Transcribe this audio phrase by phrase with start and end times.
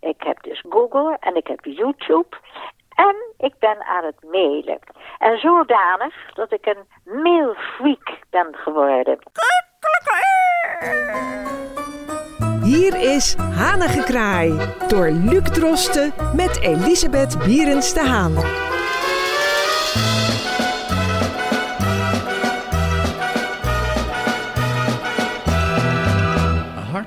[0.00, 2.36] ik heb dus Google en ik heb YouTube.
[2.94, 4.78] En ik ben aan het mailen.
[5.18, 9.18] En zodanig dat ik een mailfreak ben geworden.
[12.62, 14.50] Hier is Hanengekraai
[14.88, 18.69] door Luc Drosten met Elisabeth Bierens Haan.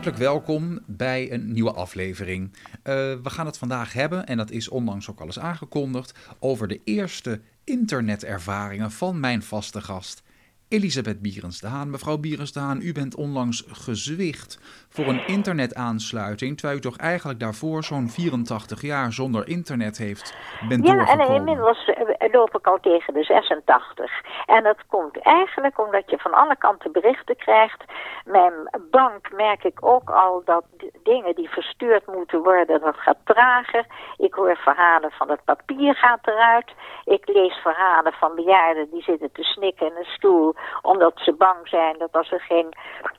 [0.03, 2.51] Hartelijk welkom bij een nieuwe aflevering.
[2.53, 6.67] Uh, we gaan het vandaag hebben, en dat is onlangs ook al eens aangekondigd, over
[6.67, 10.23] de eerste internetervaringen van mijn vaste gast,
[10.67, 11.89] Elisabeth Bierens de Haan.
[11.89, 14.59] Mevrouw Bierens de Haan, u bent onlangs gezwicht
[14.93, 20.37] voor een internetaansluiting, terwijl u toch eigenlijk daarvoor zo'n 84 jaar zonder internet heeft
[20.69, 21.27] bent ja, doorgekomen.
[21.27, 24.11] en inmiddels eh, loop ik al tegen de 86.
[24.45, 27.83] En dat komt eigenlijk omdat je van alle kanten berichten krijgt.
[28.25, 28.53] Mijn
[28.91, 30.63] bank merk ik ook al dat
[31.03, 33.85] dingen die verstuurd moeten worden, dat gaat trager.
[34.17, 36.71] Ik hoor verhalen van het papier gaat eruit.
[37.05, 41.67] Ik lees verhalen van bejaarden die zitten te snikken in een stoel omdat ze bang
[41.67, 42.73] zijn dat als er geen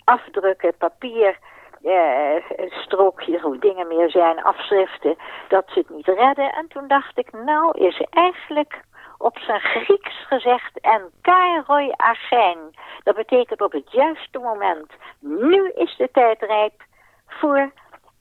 [0.05, 1.39] afdrukken, papier,
[1.85, 5.17] eh, strookjes of dingen meer zijn, afschriften,
[5.49, 6.53] dat ze het niet redden.
[6.53, 8.83] En toen dacht ik, nou is eigenlijk
[9.19, 12.59] op zijn Grieks gezegd en kairoi agijn.
[13.03, 14.91] Dat betekent op het juiste moment.
[15.19, 16.83] Nu is de tijd rijp
[17.27, 17.73] voor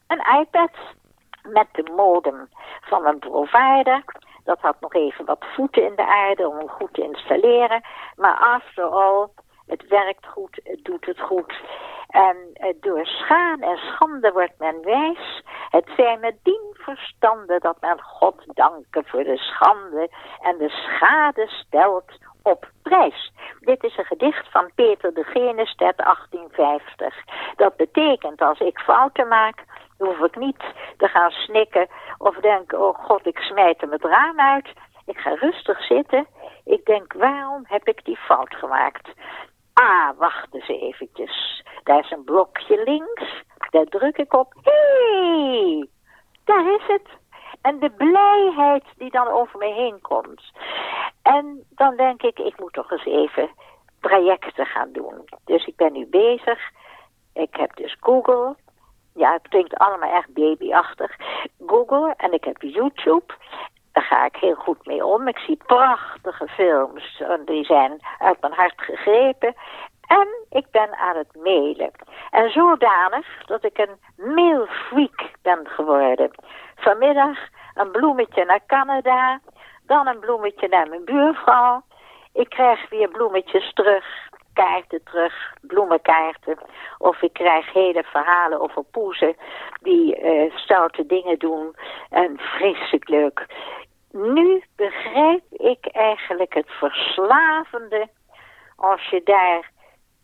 [0.08, 0.72] een iPad
[1.44, 2.50] met de modem
[2.82, 4.04] van een provider.
[4.44, 7.82] Dat had nog even wat voeten in de aarde om hem goed te installeren.
[8.16, 9.28] Maar after all,
[9.68, 11.54] het werkt goed, het doet het goed.
[12.14, 15.44] En eh, door schaan en schande wordt men wijs.
[15.70, 20.10] Het zijn met dien verstande dat men God danken voor de schande
[20.42, 22.12] en de schade stelt
[22.44, 23.34] op prijs.
[23.60, 27.16] Dit is een gedicht van Peter de Genestedt 1850.
[27.56, 29.64] Dat betekent als ik fouten maak,
[29.98, 30.64] hoef ik niet
[30.98, 34.68] te gaan snikken of denken, oh god, ik smijt hem het raam uit.
[35.06, 36.28] Ik ga rustig zitten.
[36.66, 39.10] Ik denk, waarom heb ik die fout gemaakt?
[39.74, 41.64] Ah, wacht eens eventjes.
[41.84, 43.44] Daar is een blokje links.
[43.70, 44.54] Daar druk ik op.
[44.62, 45.88] Hey,
[46.44, 47.08] daar is het.
[47.62, 50.42] En de blijheid die dan over me heen komt.
[51.22, 53.50] En dan denk ik, ik moet toch eens even
[54.02, 55.26] trajecten gaan doen.
[55.46, 56.60] Dus ik ben nu bezig.
[57.34, 58.56] Ik heb dus Google.
[59.14, 61.16] Ja, het klinkt allemaal echt babyachtig.
[61.66, 63.34] Google en ik heb YouTube.
[64.14, 65.28] Ga ik heel goed mee om.
[65.28, 67.24] Ik zie prachtige films.
[67.46, 69.56] Die zijn uit mijn hart gegrepen.
[70.08, 71.92] En ik ben aan het mailen.
[72.32, 76.32] En zodanig dat ik een mailfreak ben geworden.
[76.76, 77.38] Vanmiddag
[77.74, 79.40] een bloemetje naar Canada.
[79.86, 81.82] Dan een bloemetje naar mijn buurvrouw.
[82.34, 84.06] Ik krijg weer bloemetjes terug.
[84.54, 86.58] Kaarten terug, bloemenkaarten.
[86.98, 89.36] Of ik krijg hele verhalen over poezen
[89.82, 91.76] die uh, stoute dingen doen.
[92.10, 93.46] En vreselijk leuk.
[94.14, 98.10] Nu begrijp ik eigenlijk het verslavende
[98.76, 99.72] als je daar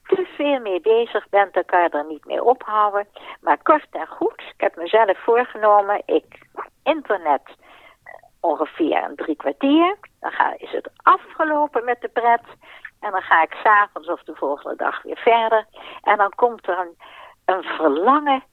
[0.04, 3.08] te veel mee bezig bent, dan kan je er niet mee ophouden.
[3.42, 6.40] Maar kort en goed, ik heb mezelf voorgenomen, ik
[6.84, 7.42] internet
[8.40, 9.98] ongeveer een drie kwartier.
[10.20, 12.44] Dan ga, is het afgelopen met de pret.
[13.00, 15.66] En dan ga ik s'avonds of de volgende dag weer verder.
[16.02, 16.98] En dan komt er een,
[17.46, 18.44] een verlangen.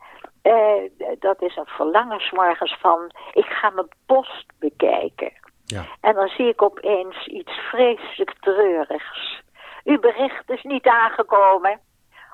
[0.47, 3.11] Uh, dat is een verlangen s'morgens van...
[3.33, 5.33] ik ga mijn post bekijken.
[5.65, 5.85] Ja.
[6.01, 9.43] En dan zie ik opeens iets vreselijk treurigs.
[9.85, 11.81] Uw bericht is niet aangekomen.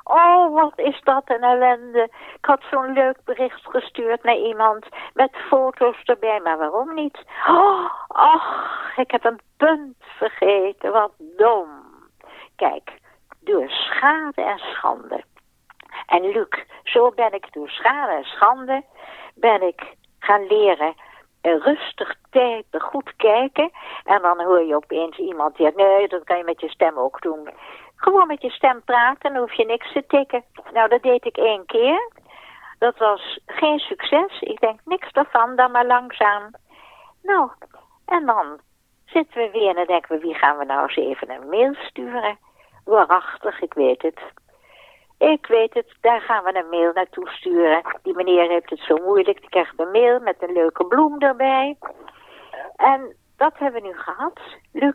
[0.04, 2.02] Oh, wat is dat een ellende.
[2.36, 7.24] Ik had zo'n leuk bericht gestuurd naar iemand met foto's erbij, maar waarom niet?
[7.48, 11.68] Oh, ach, ik heb een punt vergeten, wat dom.
[12.56, 12.92] Kijk,
[13.40, 15.24] door schade en schande.
[16.12, 18.82] En Luc, zo ben ik door schade en schande,
[19.34, 20.94] ben ik gaan leren
[21.42, 23.70] rustig kijken, goed kijken.
[24.04, 26.98] En dan hoor je opeens iemand die zegt, nee, dat kan je met je stem
[26.98, 27.48] ook doen.
[27.96, 30.44] Gewoon met je stem praten, dan hoef je niks te tikken.
[30.72, 32.10] Nou, dat deed ik één keer.
[32.78, 34.40] Dat was geen succes.
[34.40, 36.50] Ik denk niks daarvan, dan maar langzaam.
[37.22, 37.50] Nou,
[38.06, 38.60] en dan
[39.04, 41.74] zitten we weer en dan denken we, wie gaan we nou eens even een mail
[41.74, 42.38] sturen?
[42.84, 44.20] Waarachtig, ik weet het.
[45.30, 47.82] Ik weet het, daar gaan we een mail naartoe sturen.
[48.02, 51.76] Die meneer heeft het zo moeilijk, die krijgt een mail met een leuke bloem erbij.
[52.76, 54.40] En dat hebben we nu gehad,
[54.72, 54.94] Luc.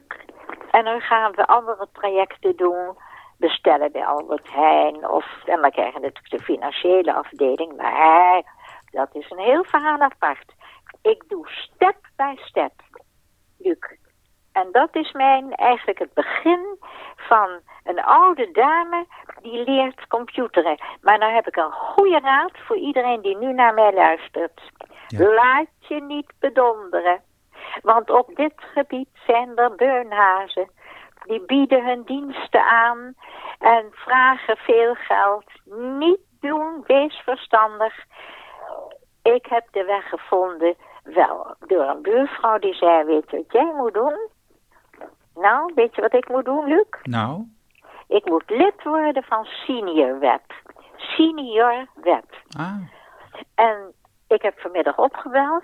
[0.72, 2.98] En dan gaan we andere trajecten doen.
[3.38, 5.10] Bestellen bij Albert Heijn.
[5.10, 7.76] Of, en dan krijgen we natuurlijk de financiële afdeling.
[7.76, 8.44] Maar
[8.92, 10.54] dat is een heel verhaal apart.
[11.02, 12.74] Ik doe step by step,
[13.58, 13.98] Luc.
[14.52, 16.78] En dat is mijn, eigenlijk het begin
[17.16, 17.50] van
[17.84, 19.06] een oude dame
[19.42, 20.78] die leert computeren.
[21.02, 24.62] Maar nou heb ik een goede raad voor iedereen die nu naar mij luistert.
[25.18, 27.22] Laat je niet bedonderen.
[27.82, 30.70] Want op dit gebied zijn er beunhazen.
[31.26, 33.16] Die bieden hun diensten aan
[33.60, 35.46] en vragen veel geld.
[35.98, 38.06] Niet doen, wees verstandig.
[39.24, 43.74] Ik heb de weg gevonden, wel, door een buurvrouw die zei, weet je wat jij
[43.76, 44.18] moet doen?
[45.36, 46.88] Nou, weet je wat ik moet doen, Luc?
[47.04, 47.44] Nou?
[48.08, 50.42] Ik moet lid worden van Senior Web.
[50.96, 52.26] Senior Web.
[52.58, 52.76] Ah.
[53.56, 53.94] En
[54.28, 55.64] ik heb vanmiddag opgebeld.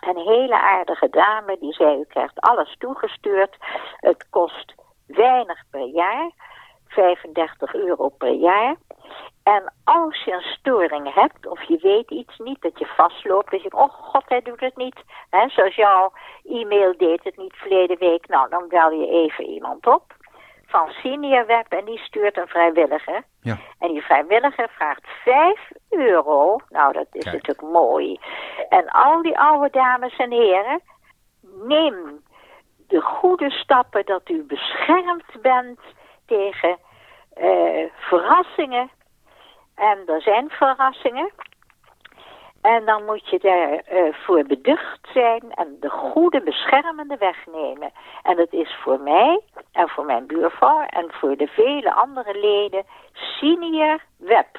[0.00, 3.56] Een hele aardige dame die zei, u krijgt alles toegestuurd.
[3.96, 4.74] Het kost
[5.06, 6.30] weinig per jaar.
[6.86, 8.76] 35 euro per jaar.
[9.42, 13.62] En als je een storing hebt of je weet iets niet, dat je vastloopt, dat
[13.62, 15.02] je oh god, hij doet het niet.
[15.30, 16.12] Hè, zoals jouw
[16.44, 18.28] e-mail deed het niet verleden week.
[18.28, 20.18] Nou, dan bel je even iemand op
[20.70, 23.22] van Senior Web en die stuurt een vrijwilliger.
[23.40, 23.56] Ja.
[23.78, 26.58] En die vrijwilliger vraagt 5 euro.
[26.68, 27.34] Nou, dat is Kijk.
[27.34, 28.20] natuurlijk mooi.
[28.68, 30.80] En al die oude dames en heren,
[31.62, 32.22] neem
[32.88, 35.80] de goede stappen dat u beschermd bent
[36.26, 36.78] tegen
[37.34, 38.90] eh, verrassingen.
[39.74, 41.30] En er zijn verrassingen.
[42.60, 47.90] En dan moet je daarvoor voor beducht zijn en de goede beschermende weg nemen.
[48.22, 49.40] En dat is voor mij
[49.72, 54.58] en voor mijn buurvrouw en voor de vele andere leden Senior Web.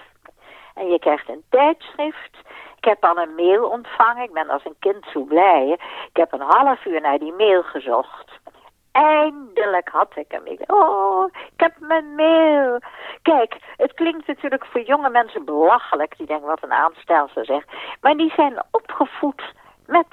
[0.76, 2.38] En je krijgt een tijdschrift.
[2.78, 4.24] Ik heb al een mail ontvangen.
[4.24, 5.72] Ik ben als een kind zo blij.
[6.08, 8.40] Ik heb een half uur naar die mail gezocht.
[8.92, 10.44] Eindelijk had ik hem.
[10.68, 12.80] Oh, ik heb mijn mail.
[13.22, 16.18] Kijk, het klinkt natuurlijk voor jonge mensen belachelijk.
[16.18, 17.64] Die denken, wat een aanstelster zeg.
[18.02, 19.54] Maar die zijn opgevoed
[19.86, 20.08] met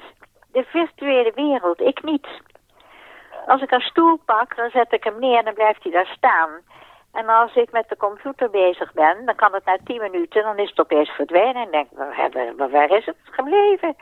[0.51, 1.81] de virtuele wereld.
[1.81, 2.27] Ik niet.
[3.47, 6.13] Als ik een stoel pak, dan zet ik hem neer en dan blijft hij daar
[6.17, 6.49] staan.
[7.11, 10.57] En als ik met de computer bezig ben, dan kan het na tien minuten, dan
[10.57, 11.55] is het opeens verdwenen.
[11.55, 11.87] En denk
[12.71, 13.95] waar is het gebleven?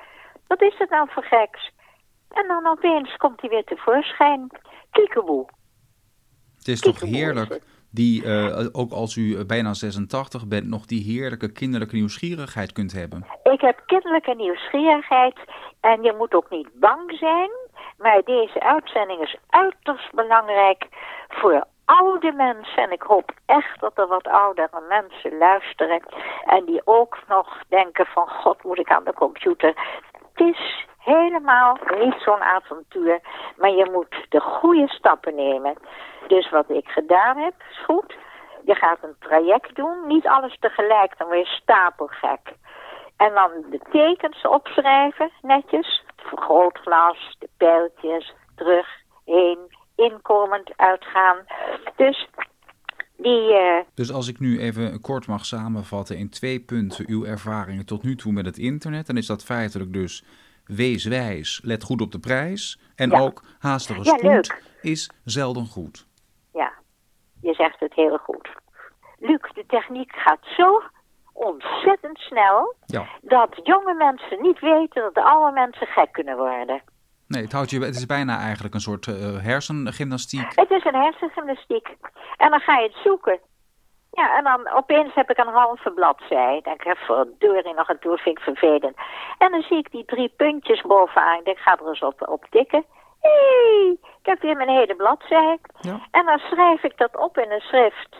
[0.47, 1.71] Wat is het nou voor geks?
[2.33, 4.49] En dan opeens komt hij weer tevoorschijn.
[4.91, 5.45] Kiekeboe.
[6.57, 7.61] Het is toch Kiekeboe heerlijk,
[7.91, 12.91] die, eh, ook als u eh, bijna 86 bent, nog die heerlijke kinderlijke nieuwsgierigheid kunt
[12.91, 13.25] hebben.
[13.43, 15.37] Ik heb kinderlijke nieuwsgierigheid
[15.79, 17.49] en je moet ook niet bang zijn.
[17.97, 20.87] Maar deze uitzending is uiterst belangrijk
[21.27, 22.83] voor oude mensen.
[22.83, 26.03] En ik hoop echt dat er wat oudere mensen luisteren.
[26.45, 29.73] En die ook nog denken van god moet ik aan de computer.
[30.33, 33.19] Het is helemaal niet zo'n avontuur.
[33.57, 35.73] Maar je moet de goede stappen nemen.
[36.27, 38.15] Dus wat ik gedaan heb, is goed.
[38.65, 40.07] Je gaat een traject doen.
[40.07, 42.53] Niet alles tegelijk, dan word je stapelgek.
[43.17, 46.03] En dan de tekens opschrijven, netjes.
[46.05, 48.87] Het vergrootglas, de pijltjes, terug,
[49.25, 49.59] heen,
[49.95, 51.37] inkomend, uitgaan.
[51.95, 52.27] Dus
[53.17, 57.85] die, eh, Dus als ik nu even kort mag samenvatten in twee punten uw ervaringen
[57.85, 60.23] tot nu toe met het internet, dan is dat feitelijk dus
[60.67, 63.19] wees wijs, let goed op de prijs en Ja.
[63.19, 66.07] ook haastige spoed is zelden goed.
[66.53, 66.71] ja,
[67.41, 68.49] je zegt het heel goed.
[69.19, 70.81] Luc, de techniek gaat zo
[71.33, 73.05] ontzettend snel Ja.
[73.21, 76.81] dat jonge mensen niet weten dat de oude mensen gek kunnen worden.
[77.27, 80.51] Nee, het, houdt je, het is bijna eigenlijk een soort eh, hersengymnastiek.
[80.55, 81.87] Het is een hersengymnastiek.
[82.37, 83.39] En dan ga je het zoeken.
[84.19, 86.57] Ja, en dan opeens heb ik een halve bladzij.
[86.57, 88.97] Ik denk, hè, verdorie nog een toer, vind ik vervelend.
[89.37, 91.39] En dan zie ik die drie puntjes bovenaan.
[91.39, 92.85] Ik denk, ga er eens op, op tikken.
[93.21, 95.57] Hé, hey, ik heb weer mijn hele bladzij.
[95.79, 95.99] Ja.
[96.11, 98.15] En dan schrijf ik dat op in een schrift.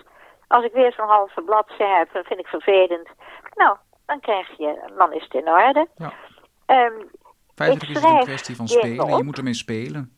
[0.48, 3.10] Als ik weer zo'n halve bladzij heb, dan vind ik vervelend.
[3.56, 5.88] Nou, dan krijg je, dan is het in orde.
[5.96, 6.12] Ja.
[6.66, 7.02] Ehm,
[7.56, 9.18] Feitelijk Ik is het een kwestie van spelen.
[9.18, 10.18] Je moet ermee spelen.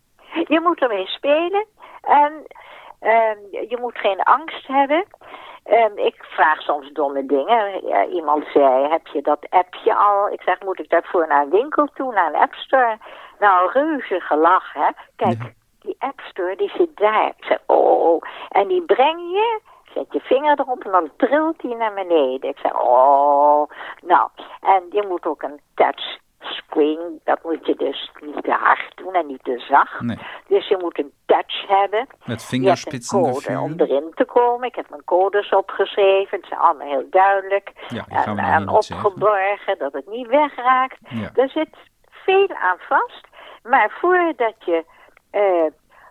[0.53, 1.65] je moet ermee spelen
[2.01, 2.33] en
[3.00, 5.05] ehm, je moet geen angst hebben.
[5.95, 7.83] Ik vraag soms domme dingen.
[8.13, 10.29] Iemand zei, heb je dat appje al?
[10.29, 12.97] Ik zeg, moet ik daarvoor naar een winkel toe, naar een appstore?
[13.39, 14.89] Nou, reuze gelach, hè.
[15.15, 15.49] Kijk, Ja.
[15.79, 17.27] die appstore, die zit daar.
[17.38, 19.59] Ik zeg, oh, en die breng je...
[19.93, 22.49] Zet je vinger erop en dan trilt die naar beneden.
[22.49, 23.69] Ik zeg, oh,
[24.01, 24.29] nou.
[24.61, 26.17] En je moet ook een touch
[26.65, 27.19] screen.
[27.23, 30.01] Dat moet je dus niet te hard doen en niet te zacht.
[30.01, 30.17] Nee.
[30.47, 32.07] Dus je moet een touch hebben.
[32.25, 34.67] Met Je hebt een code om erin te komen.
[34.67, 36.37] Ik heb mijn codes opgeschreven.
[36.37, 37.71] Het zijn allemaal heel duidelijk.
[37.87, 39.05] Ja, en en zeggen.
[39.05, 40.97] opgeborgen, dat het niet wegraakt.
[41.09, 41.29] Ja.
[41.33, 41.75] Er zit
[42.09, 43.27] veel aan vast.
[43.63, 44.85] Maar voordat je
[45.31, 45.65] eh,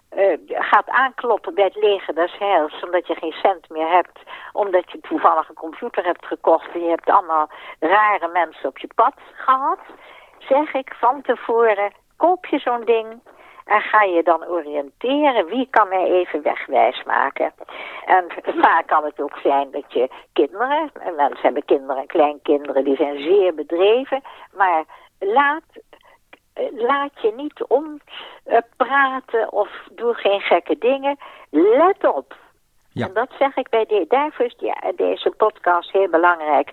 [0.09, 2.85] eh, gaat aankloppen bij het leger des heils...
[2.85, 4.19] omdat je geen cent meer hebt...
[4.52, 6.75] omdat je toevallig een computer hebt gekocht...
[6.75, 7.50] en je hebt allemaal
[7.81, 9.78] rare mensen op je pad gehad...
[10.38, 13.21] zeg ik van tevoren, koop je zo'n ding...
[13.68, 17.52] En ga je dan oriënteren, wie kan mij even wegwijs maken?
[18.04, 22.85] En vaak kan het ook zijn dat je kinderen, en mensen hebben kinderen en kleinkinderen,
[22.85, 24.85] die zijn zeer bedreven, maar
[25.18, 25.62] laat
[26.76, 31.18] laat je niet ompraten of doe geen gekke dingen.
[31.50, 32.37] Let op.
[32.92, 33.07] Ja.
[33.07, 36.73] En dat zeg ik bij de, daarvoor is die, deze podcast heel belangrijk.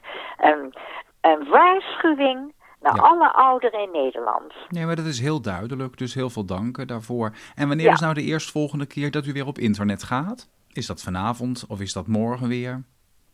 [1.22, 2.54] Een waarschuwing
[2.86, 3.02] naar Ja.
[3.02, 4.54] alle ouderen in Nederland.
[4.70, 7.32] Nee, maar dat is heel duidelijk, dus heel veel dank daarvoor.
[7.56, 7.94] En wanneer Ja.
[7.94, 10.50] is nou de eerstvolgende keer dat u weer op internet gaat?
[10.74, 12.84] Is dat vanavond of is dat morgen weer?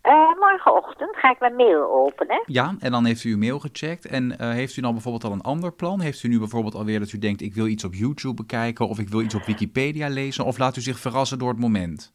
[0.01, 2.43] Eh, morgenochtend ga ik mijn mail openen.
[2.45, 4.05] Ja, en dan heeft u uw mail gecheckt.
[4.05, 5.99] En eh, heeft u dan bijvoorbeeld al een ander plan?
[6.01, 8.99] Heeft u nu bijvoorbeeld alweer dat u denkt, ik wil iets op YouTube bekijken of
[8.99, 10.45] ik wil iets op Wikipedia lezen?
[10.45, 12.13] Of laat u zich verrassen door het moment?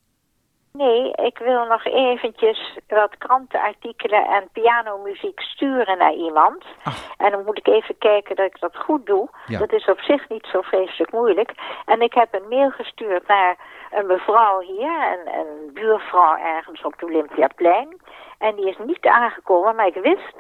[0.77, 6.65] Nee, ik wil nog eventjes wat krantenartikelen en pianomuziek sturen naar iemand.
[6.85, 7.15] Ach.
[7.17, 9.29] En dan moet ik even kijken dat ik dat goed doe.
[9.47, 9.59] Ja.
[9.59, 11.53] Dat is op zich niet zo vreselijk moeilijk.
[11.85, 13.57] En ik heb een mail gestuurd naar
[13.91, 18.01] een mevrouw hier, een, een buurvrouw ergens op het Olympiaplein.
[18.39, 20.37] En die is niet aangekomen, maar ik wist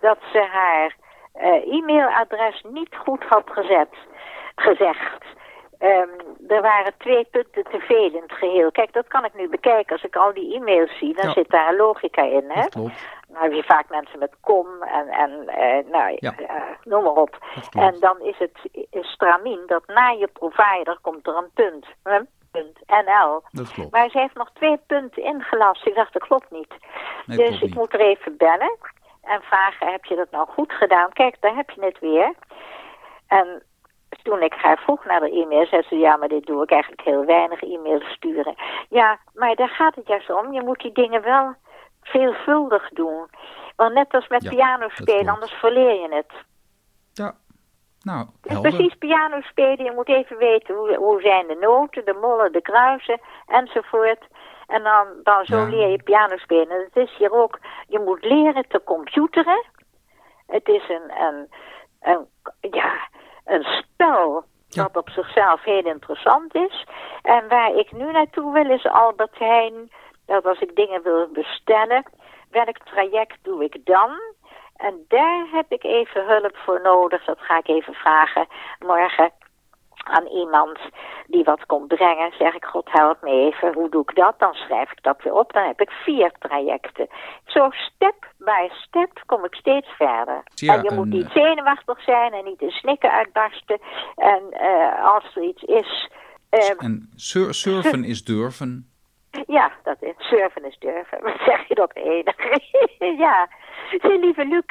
[0.00, 0.96] dat ze haar
[1.32, 3.94] eh, e-mailadres niet goed had gezet,
[4.54, 5.24] gezegd.
[5.78, 6.08] Ehm,
[6.48, 8.70] er waren twee punten te veel in het geheel.
[8.70, 9.92] Kijk, dat kan ik nu bekijken.
[9.92, 11.32] Als ik al die e-mails zie, dan Ja.
[11.32, 12.44] zit daar een logica in.
[12.48, 12.60] Hè?
[12.60, 13.06] Dat klopt.
[13.28, 16.34] Dan heb je vaak mensen met kom en, en eh, nou, Ja.
[16.36, 17.38] eh, noem maar op.
[17.72, 18.58] En dan is het
[18.92, 21.86] stramien dat na je provider komt er een punt.
[22.50, 22.78] Punt.
[22.86, 23.42] NL.
[23.50, 23.90] Dat klopt.
[23.92, 25.86] Maar ze heeft nog twee punten ingelast.
[25.86, 26.74] Ik dacht, dat klopt niet.
[27.26, 27.74] Nee, dus klopt ik niet.
[27.74, 28.76] moet er even bellen
[29.22, 31.12] en vragen, heb je dat nou goed gedaan?
[31.12, 32.34] Kijk, daar heb je het weer.
[33.26, 33.62] En
[34.22, 37.02] toen ik haar vroeg naar de e-mail, zei ze, ja, maar dit doe ik eigenlijk
[37.02, 38.54] heel weinig e-mails sturen.
[38.88, 40.52] Ja, maar daar gaat het juist om.
[40.52, 41.54] Je moet die dingen wel
[42.02, 43.26] veelvuldig doen.
[43.76, 46.32] Want net als met Ja, piano spelen, anders verleer je het.
[47.12, 47.34] Ja,
[48.02, 48.26] nou,
[48.60, 49.84] precies piano spelen.
[49.84, 54.26] Je moet even weten hoe, hoe zijn de noten, de mollen, de kruisen enzovoort.
[54.66, 55.64] En dan, dan zo Ja.
[55.64, 56.70] leer je piano spelen.
[56.70, 59.64] En het is hier ook, je moet leren te computeren.
[60.46, 61.48] Het is een, een,
[62.00, 62.26] een,
[62.70, 63.07] ja,
[63.48, 64.82] een spel Ja.
[64.82, 66.86] dat op zichzelf heel interessant is.
[67.22, 69.90] En waar ik nu naartoe wil is Albert Heijn.
[70.26, 72.02] Dat als ik dingen wil bestellen,
[72.50, 74.10] welk traject doe ik dan?
[74.76, 77.24] En daar heb ik even hulp voor nodig.
[77.24, 78.46] Dat ga ik even vragen
[78.78, 79.32] morgen
[80.08, 80.78] aan iemand
[81.26, 82.32] die wat komt brengen.
[82.38, 84.34] Zeg ik, God help me even, hoe doe ik dat?
[84.38, 85.52] Dan schrijf ik dat weer op.
[85.52, 87.08] Dan heb ik vier trajecten.
[87.44, 90.42] Zo step by step kom ik steeds verder.
[90.54, 93.78] Ja, en je moet niet eh, zenuwachtig zijn en niet in snikken uitbarsten.
[94.16, 96.10] En eh, als er iets is...
[96.50, 98.90] eh, En sur- surfen is durven.
[99.58, 101.22] ja, dat is surfen is durven.
[101.26, 102.36] Wat zeg je dat enig?
[103.24, 103.48] ja,
[104.02, 104.64] lieve Luc,